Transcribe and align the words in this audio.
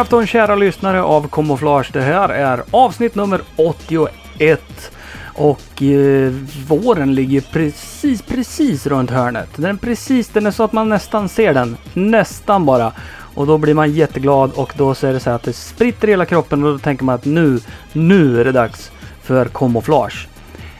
God 0.00 0.04
afton 0.04 0.26
kära 0.26 0.54
lyssnare 0.54 1.02
av 1.02 1.28
Kamouflage. 1.28 1.90
Det 1.92 2.00
här 2.00 2.28
är 2.28 2.62
avsnitt 2.70 3.14
nummer 3.14 3.40
81. 3.56 4.92
Och 5.22 5.82
eh, 5.82 6.32
våren 6.68 7.14
ligger 7.14 7.40
precis, 7.40 8.22
precis 8.22 8.86
runt 8.86 9.10
hörnet. 9.10 9.48
Den 9.56 9.64
är 9.64 9.74
precis, 9.74 10.28
den 10.28 10.46
är 10.46 10.50
så 10.50 10.62
att 10.62 10.72
man 10.72 10.88
nästan 10.88 11.28
ser 11.28 11.54
den. 11.54 11.76
Nästan 11.94 12.66
bara. 12.66 12.92
Och 13.34 13.46
då 13.46 13.58
blir 13.58 13.74
man 13.74 13.92
jätteglad 13.92 14.52
och 14.52 14.72
då 14.76 14.94
så 14.94 15.06
är 15.06 15.12
det 15.12 15.20
så 15.20 15.30
att 15.30 15.42
det 15.42 15.52
spritter 15.52 16.08
i 16.08 16.10
hela 16.10 16.26
kroppen 16.26 16.64
och 16.64 16.72
då 16.72 16.78
tänker 16.78 17.04
man 17.04 17.14
att 17.14 17.24
nu, 17.24 17.60
nu 17.92 18.40
är 18.40 18.44
det 18.44 18.52
dags 18.52 18.90
för 19.22 19.46
Kamouflage. 19.46 20.28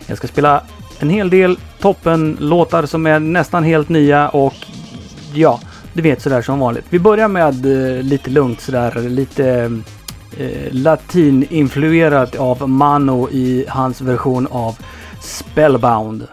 Jag 0.06 0.16
ska 0.16 0.28
spela 0.28 0.62
en 0.98 1.10
hel 1.10 1.30
del 1.30 1.58
toppen-låtar 1.80 2.86
som 2.86 3.06
är 3.06 3.18
nästan 3.18 3.64
helt 3.64 3.88
nya 3.88 4.28
och 4.28 4.54
ja, 5.34 5.60
du 5.92 6.02
vet 6.02 6.22
sådär 6.22 6.42
som 6.42 6.58
vanligt. 6.58 6.84
Vi 6.90 6.98
börjar 6.98 7.28
med 7.28 7.66
eh, 7.66 8.02
lite 8.02 8.30
lugnt 8.30 8.60
sådär, 8.60 9.08
lite 9.08 9.46
eh, 10.38 10.72
latininfluerat 10.72 12.36
av 12.36 12.68
Mano 12.68 13.28
i 13.30 13.64
hans 13.68 14.00
version 14.00 14.46
av 14.50 14.78
Spellbound. 15.20 16.26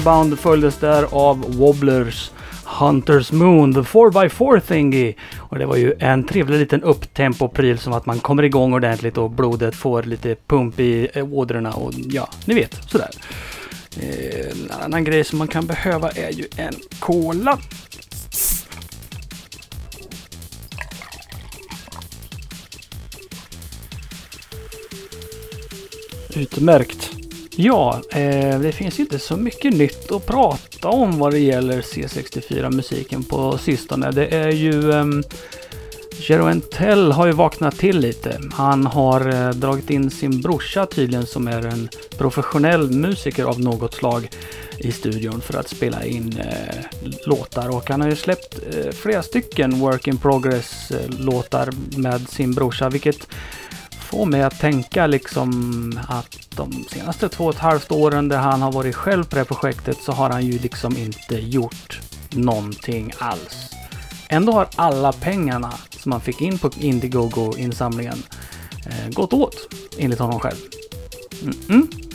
Spellbound 0.00 0.38
följdes 0.38 0.76
där 0.76 1.06
av 1.10 1.56
Wobblers 1.56 2.30
Hunters 2.64 3.32
Moon, 3.32 3.74
the 3.74 3.80
4x4 3.80 4.60
thingy. 4.60 5.14
Och 5.38 5.58
det 5.58 5.66
var 5.66 5.76
ju 5.76 5.94
en 5.98 6.26
trevlig 6.26 6.58
liten 6.58 6.82
upptempo-pryl 6.82 7.78
som 7.78 7.92
att 7.92 8.06
man 8.06 8.20
kommer 8.20 8.42
igång 8.42 8.74
ordentligt 8.74 9.18
och 9.18 9.30
blodet 9.30 9.74
får 9.74 10.02
lite 10.02 10.36
pump 10.46 10.80
i 10.80 11.08
eh, 11.14 11.32
ådrorna 11.32 11.72
och 11.72 11.92
ja, 11.96 12.28
ni 12.44 12.54
vet 12.54 12.90
sådär. 12.90 13.10
Eh, 13.96 14.50
en 14.50 14.70
annan 14.84 15.04
grej 15.04 15.24
som 15.24 15.38
man 15.38 15.48
kan 15.48 15.66
behöva 15.66 16.10
är 16.10 16.32
ju 16.32 16.44
en 16.56 16.74
cola. 16.98 17.58
Utmärkt. 26.34 27.19
Ja, 27.56 28.02
eh, 28.10 28.60
det 28.60 28.72
finns 28.72 29.00
inte 29.00 29.18
så 29.18 29.36
mycket 29.36 29.74
nytt 29.74 30.12
att 30.12 30.26
prata 30.26 30.88
om 30.88 31.18
vad 31.18 31.32
det 31.32 31.38
gäller 31.38 31.80
C64-musiken 31.80 33.24
på 33.24 33.58
sistone. 33.58 34.10
Det 34.10 34.26
är 34.26 34.50
ju... 34.50 34.92
Eh, 34.92 35.06
Jeroen 36.28 36.60
Tell 36.60 37.12
har 37.12 37.26
ju 37.26 37.32
vaknat 37.32 37.78
till 37.78 37.98
lite. 37.98 38.40
Han 38.52 38.86
har 38.86 39.28
eh, 39.28 39.50
dragit 39.50 39.90
in 39.90 40.10
sin 40.10 40.40
brorsa 40.40 40.86
tydligen 40.86 41.26
som 41.26 41.48
är 41.48 41.66
en 41.66 41.88
professionell 42.18 42.90
musiker 42.90 43.44
av 43.44 43.60
något 43.60 43.94
slag 43.94 44.28
i 44.78 44.92
studion 44.92 45.40
för 45.40 45.58
att 45.58 45.68
spela 45.68 46.04
in 46.04 46.38
eh, 46.38 46.74
låtar 47.26 47.76
och 47.76 47.90
han 47.90 48.00
har 48.00 48.08
ju 48.08 48.16
släppt 48.16 48.58
eh, 48.72 48.92
flera 48.92 49.22
stycken 49.22 49.80
Work 49.80 50.06
in 50.06 50.18
Progress-låtar 50.18 51.68
eh, 51.68 51.98
med 51.98 52.28
sin 52.28 52.54
brorsa 52.54 52.88
vilket 52.88 53.28
får 54.10 54.26
mig 54.26 54.42
att 54.42 54.60
tänka 54.60 55.06
liksom 55.06 55.50
att 56.08 56.38
de 56.56 56.84
senaste 56.90 57.28
två 57.28 57.44
och 57.44 57.54
ett 57.54 57.60
halvt 57.60 57.92
åren 57.92 58.28
där 58.28 58.38
han 58.38 58.62
har 58.62 58.72
varit 58.72 58.94
själv 58.94 59.24
på 59.24 59.30
det 59.30 59.40
här 59.40 59.44
projektet 59.44 59.96
så 60.02 60.12
har 60.12 60.30
han 60.30 60.46
ju 60.46 60.58
liksom 60.58 60.96
inte 60.96 61.34
gjort 61.34 62.00
någonting 62.30 63.12
alls. 63.18 63.70
Ändå 64.28 64.52
har 64.52 64.68
alla 64.76 65.12
pengarna 65.12 65.72
som 65.90 66.12
han 66.12 66.20
fick 66.20 66.40
in 66.40 66.58
på 66.58 66.70
Indiegogo-insamlingen 66.80 68.22
eh, 68.86 69.12
gått 69.12 69.32
åt, 69.32 69.74
enligt 69.98 70.18
honom 70.18 70.40
själv. 70.40 70.58
Mm 71.42 71.56
-mm. 71.68 72.06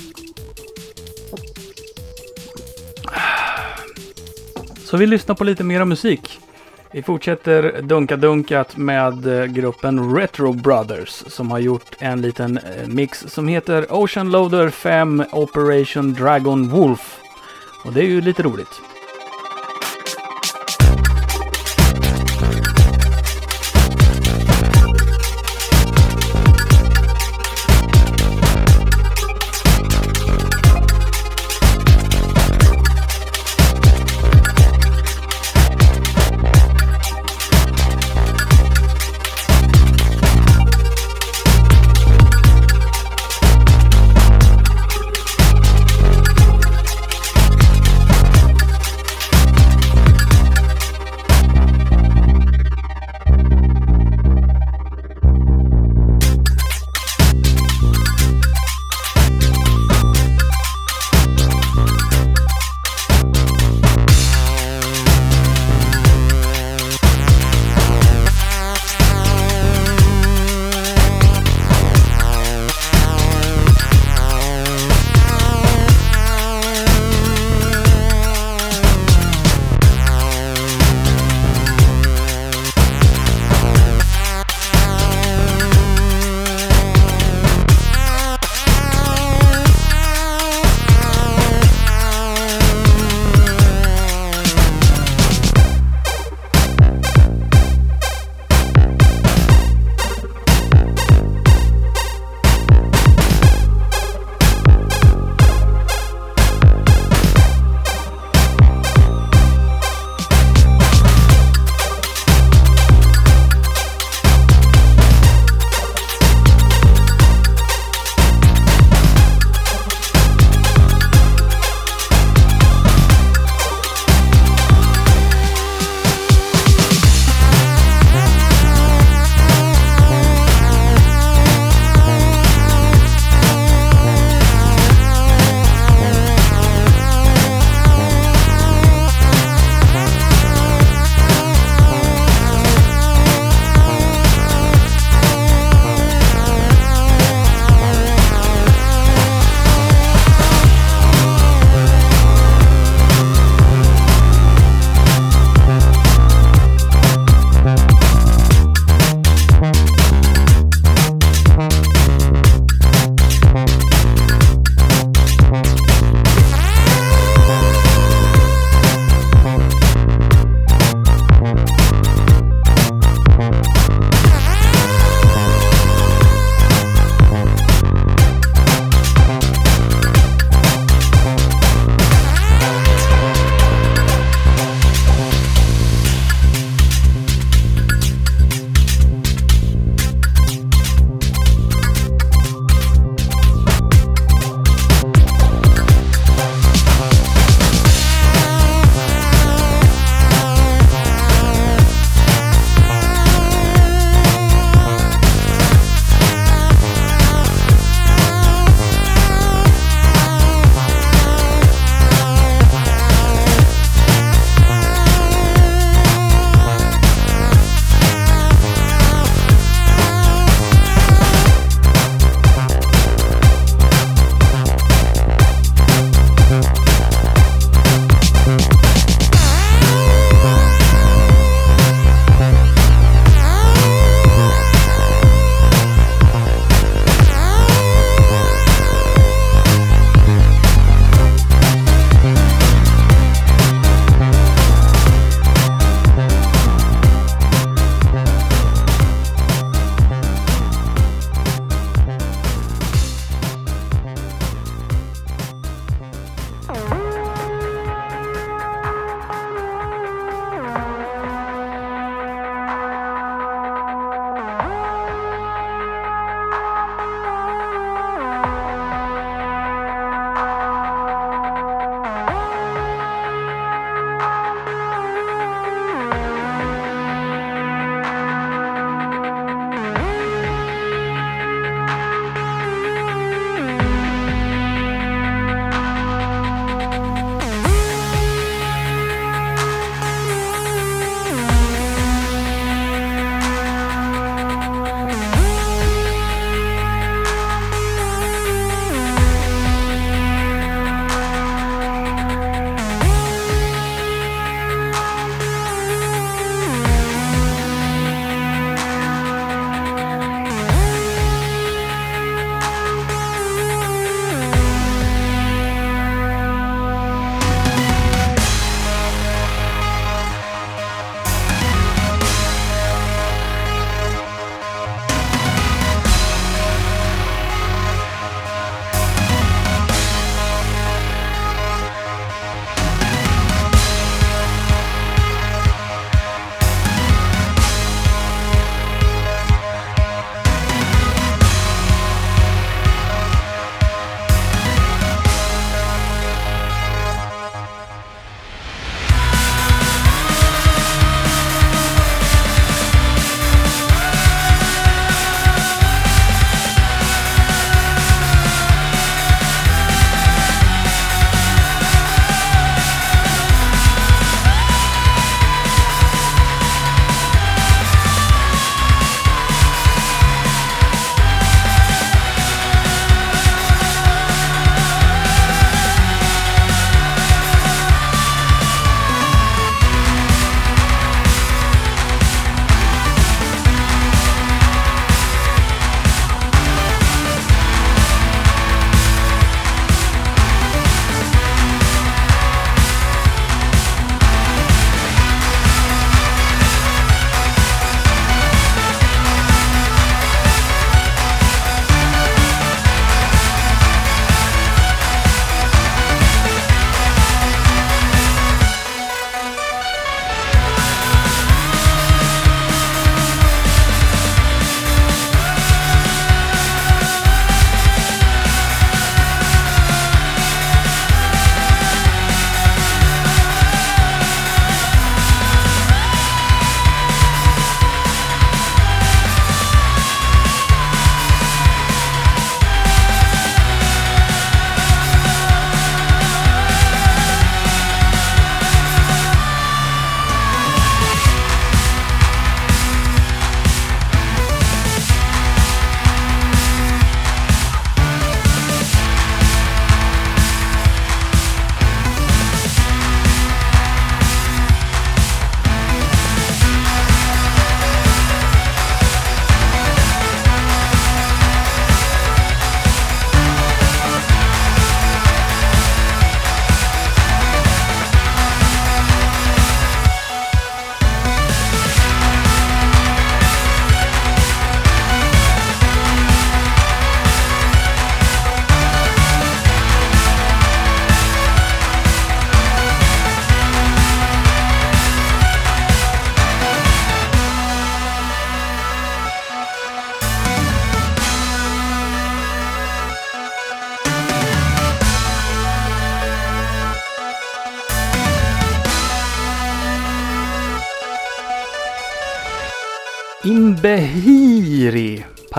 Så 4.86 4.98
vi 4.98 5.06
lyssnar 5.06 5.36
på 5.36 5.44
lite 5.44 5.64
mera 5.64 5.86
musik. 5.86 6.40
Vi 6.96 7.02
fortsätter 7.02 7.82
dunka-dunkat 7.82 8.78
med 8.78 9.40
eh, 9.40 9.46
gruppen 9.46 10.16
Retro 10.16 10.54
Brothers 10.54 11.10
som 11.10 11.52
har 11.52 11.60
gjort 11.60 11.96
en 12.00 12.22
liten 12.22 12.58
eh, 12.58 12.88
mix 12.88 13.20
som 13.28 13.48
heter 13.48 13.86
Ocean 13.90 14.32
Loader 14.32 14.70
5 14.70 15.24
Operation 15.32 16.14
Dragon 16.14 16.70
Wolf. 16.70 17.20
Och 17.86 17.94
det 17.94 18.02
är 18.02 18.08
ju 18.08 18.22
lite 18.22 18.44
roligt. 18.44 18.82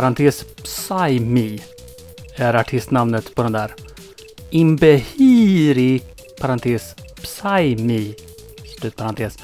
Parentes 0.06 0.44
Psymi, 0.44 1.60
är 2.36 2.54
artistnamnet 2.54 3.34
på 3.34 3.42
den 3.42 3.52
där. 3.52 3.74
Imbehiri, 4.50 6.02
parentes 6.40 6.94
Psymi, 7.22 8.14
slutparentes. 8.78 9.38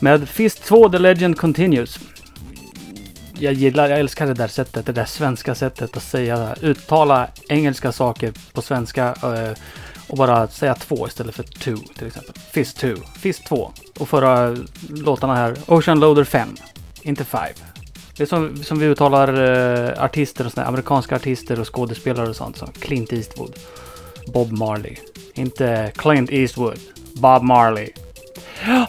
Med 0.00 0.28
Fist 0.28 0.64
2 0.64 0.88
The 0.88 0.98
Legend 0.98 1.38
Continues. 1.38 1.98
Jag 3.38 3.52
gillar, 3.52 3.88
jag 3.88 4.00
älskar 4.00 4.26
det 4.26 4.34
där 4.34 4.48
sättet, 4.48 4.86
det 4.86 4.92
där 4.92 5.04
svenska 5.04 5.54
sättet 5.54 5.96
att 5.96 6.02
säga, 6.02 6.56
uttala 6.60 7.28
engelska 7.48 7.92
saker 7.92 8.32
på 8.52 8.62
svenska 8.62 9.14
eh, 9.22 9.58
och 10.08 10.16
bara 10.16 10.48
säga 10.48 10.74
två 10.74 11.06
istället 11.06 11.34
för 11.34 11.42
two 11.42 11.76
till 11.98 12.06
exempel. 12.06 12.34
Fist 12.52 12.76
2, 12.76 12.88
Fist 13.18 13.46
2. 13.46 13.72
Och 13.98 14.08
förra 14.08 14.56
låtarna 14.88 15.34
här, 15.34 15.56
Ocean 15.66 16.00
Loader 16.00 16.24
5, 16.24 16.48
inte 17.02 17.24
5. 17.24 17.73
Det 18.16 18.22
är 18.22 18.26
som, 18.26 18.56
som 18.56 18.78
vi 18.78 18.86
uttalar 18.86 19.28
eh, 19.28 20.04
artister 20.04 20.46
och 20.46 20.52
sådana 20.52 20.68
amerikanska 20.68 21.16
artister 21.16 21.60
och 21.60 21.74
skådespelare 21.74 22.28
och 22.28 22.36
sånt 22.36 22.56
som 22.56 22.68
Clint 22.72 23.12
Eastwood, 23.12 23.52
Bob 24.34 24.52
Marley. 24.52 24.96
Inte 25.34 25.92
Clint 25.96 26.32
Eastwood, 26.32 26.78
Bob 27.12 27.42
Marley. 27.42 27.88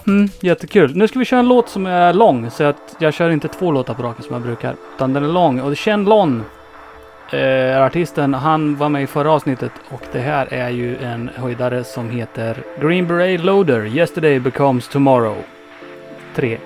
Mm, 0.06 0.28
jättekul. 0.40 0.96
Nu 0.96 1.08
ska 1.08 1.18
vi 1.18 1.24
köra 1.24 1.40
en 1.40 1.48
låt 1.48 1.68
som 1.68 1.86
är 1.86 2.14
lång 2.14 2.50
så 2.50 2.64
att 2.64 2.96
jag 2.98 3.14
kör 3.14 3.30
inte 3.30 3.48
två 3.48 3.72
låtar 3.72 3.94
på 3.94 4.02
raken 4.02 4.24
som 4.24 4.32
jag 4.32 4.42
brukar. 4.42 4.76
Utan 4.94 5.12
den 5.12 5.24
är 5.24 5.28
lång 5.28 5.60
och 5.60 5.78
Chen 5.78 6.04
Lon 6.04 6.44
eh, 7.32 7.82
artisten, 7.82 8.34
han 8.34 8.76
var 8.76 8.88
med 8.88 9.02
i 9.02 9.06
förra 9.06 9.32
avsnittet 9.32 9.72
och 9.88 10.02
det 10.12 10.20
här 10.20 10.46
är 10.50 10.70
ju 10.70 10.96
en 10.96 11.30
höjdare 11.34 11.84
som 11.84 12.10
heter 12.10 12.64
Green 12.80 13.06
Beret 13.06 13.44
Loader 13.44 13.86
Yesterday 13.86 14.40
Becomes 14.40 14.88
Tomorrow 14.88 15.36
3. 16.34 16.58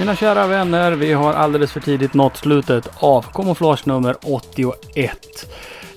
Mina 0.00 0.16
kära 0.16 0.46
vänner, 0.46 0.92
vi 0.92 1.12
har 1.12 1.32
alldeles 1.32 1.72
för 1.72 1.80
tidigt 1.80 2.14
nått 2.14 2.36
slutet 2.36 2.88
av 2.98 3.22
kamouflage 3.34 3.86
nummer 3.86 4.16
81. 4.22 5.46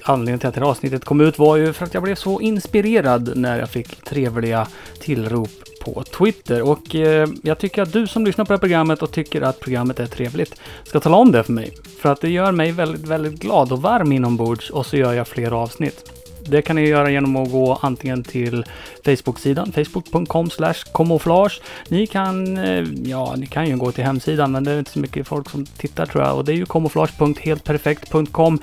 Anledningen 0.03 0.39
till 0.39 0.49
att 0.49 0.55
det 0.55 0.61
här 0.61 0.67
avsnittet 0.67 1.05
kom 1.05 1.21
ut 1.21 1.39
var 1.39 1.57
ju 1.57 1.73
för 1.73 1.85
att 1.85 1.93
jag 1.93 2.03
blev 2.03 2.15
så 2.15 2.41
inspirerad 2.41 3.31
när 3.35 3.59
jag 3.59 3.69
fick 3.69 4.03
trevliga 4.03 4.67
tillrop 4.99 5.49
på 5.81 6.03
Twitter. 6.03 6.61
Och 6.61 6.95
eh, 6.95 7.29
jag 7.43 7.57
tycker 7.57 7.81
att 7.81 7.93
du 7.93 8.07
som 8.07 8.25
lyssnar 8.25 8.45
på 8.45 8.53
det 8.53 8.55
här 8.55 8.59
programmet 8.59 9.01
och 9.01 9.11
tycker 9.11 9.41
att 9.41 9.59
programmet 9.59 9.99
är 9.99 10.05
trevligt 10.05 10.55
ska 10.83 10.99
tala 10.99 11.17
om 11.17 11.31
det 11.31 11.43
för 11.43 11.53
mig. 11.53 11.71
För 11.99 12.11
att 12.11 12.21
det 12.21 12.29
gör 12.29 12.51
mig 12.51 12.71
väldigt, 12.71 13.07
väldigt 13.07 13.39
glad 13.39 13.71
och 13.71 13.81
varm 13.81 14.11
inombords 14.11 14.69
och 14.69 14.85
så 14.85 14.97
gör 14.97 15.13
jag 15.13 15.27
fler 15.27 15.51
avsnitt. 15.51 16.22
Det 16.45 16.61
kan 16.61 16.75
ni 16.75 16.87
göra 16.87 17.11
genom 17.11 17.35
att 17.35 17.51
gå 17.51 17.79
antingen 17.81 18.23
till 18.23 18.65
Facebook-sidan, 19.05 19.71
facebook.com 19.71 20.49
kamouflage. 20.93 21.61
Ni 21.87 22.07
kan, 22.07 22.57
eh, 22.57 22.85
ja, 23.03 23.35
ni 23.37 23.45
kan 23.45 23.67
ju 23.67 23.77
gå 23.77 23.91
till 23.91 24.03
hemsidan, 24.03 24.51
men 24.51 24.63
det 24.63 24.71
är 24.71 24.79
inte 24.79 24.91
så 24.91 24.99
mycket 24.99 25.27
folk 25.27 25.49
som 25.49 25.65
tittar 25.65 26.05
tror 26.05 26.23
jag. 26.23 26.37
Och 26.37 26.45
det 26.45 26.51
är 26.51 26.55
ju 26.55 26.65
kamouflage.heltperfekt.com. 26.65 28.59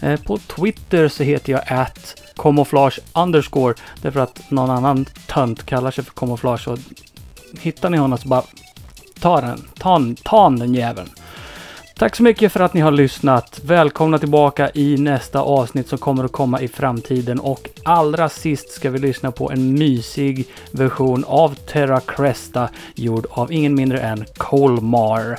Eh, 0.00 0.20
på 0.20 0.38
Twitter 0.38 1.08
så 1.08 1.22
heter 1.22 1.52
jag 1.52 1.62
att 1.66 2.22
camouflage 2.36 3.00
underscore. 3.14 3.74
Därför 4.02 4.20
att 4.20 4.50
någon 4.50 4.70
annan 4.70 5.04
tönt 5.26 5.66
kallar 5.66 5.90
sig 5.90 6.04
för 6.04 6.12
camouflage. 6.12 6.68
Och 6.68 6.78
hittar 7.60 7.90
ni 7.90 7.98
honom 7.98 8.18
så 8.18 8.28
bara 8.28 8.42
ta 9.20 9.40
den, 9.40 9.64
ta, 9.78 10.00
ta 10.22 10.50
den 10.50 10.74
jäveln. 10.74 11.08
Tack 11.98 12.16
så 12.16 12.22
mycket 12.22 12.52
för 12.52 12.60
att 12.60 12.74
ni 12.74 12.80
har 12.80 12.90
lyssnat. 12.90 13.60
Välkomna 13.64 14.18
tillbaka 14.18 14.70
i 14.74 14.96
nästa 14.96 15.40
avsnitt 15.40 15.88
som 15.88 15.98
kommer 15.98 16.24
att 16.24 16.32
komma 16.32 16.60
i 16.60 16.68
framtiden. 16.68 17.40
Och 17.40 17.68
allra 17.84 18.28
sist 18.28 18.70
ska 18.70 18.90
vi 18.90 18.98
lyssna 18.98 19.30
på 19.30 19.50
en 19.50 19.74
mysig 19.74 20.46
version 20.70 21.24
av 21.26 21.54
Terra 21.54 22.00
Cresta 22.00 22.68
gjord 22.94 23.26
av 23.30 23.52
ingen 23.52 23.74
mindre 23.74 24.00
än 24.00 24.24
Colmar. 24.36 25.38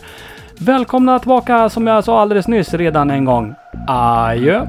Välkomna 0.58 1.20
tillbaka 1.20 1.70
som 1.70 1.88
jag 1.88 2.04
sa 2.04 2.20
alldeles 2.20 2.48
nyss 2.48 2.74
redan 2.74 3.12
en 3.12 3.26
gång. 3.26 3.54
Adjö! 3.88 4.66